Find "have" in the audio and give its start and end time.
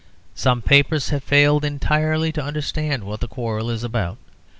1.09-1.23